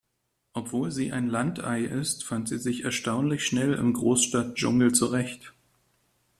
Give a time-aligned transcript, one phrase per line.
[0.53, 5.53] Obwohl sie ein Landei ist, fand sie sich erstaunlich schnell im Großstadtdschungel zurecht.